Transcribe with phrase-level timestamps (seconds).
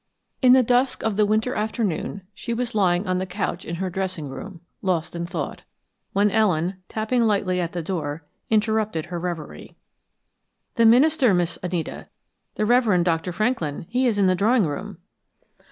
[0.41, 3.91] In the dusk of the winter afternoon she was lying on the couch in her
[3.91, 5.61] dressing room, lost in thought,
[6.11, 9.75] when Ellen, tapping lightly at the door, interrupted her reverie.
[10.73, 12.07] "The minister, Miss Anita
[12.55, 13.03] the Rev.
[13.03, 13.31] Dr.
[13.31, 14.97] Franklin he is in the drawing room."